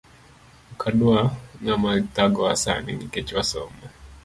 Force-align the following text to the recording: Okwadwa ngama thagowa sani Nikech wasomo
Okwadwa 0.71 1.19
ngama 1.61 1.91
thagowa 2.13 2.53
sani 2.63 2.91
Nikech 2.99 3.31
wasomo 3.37 3.83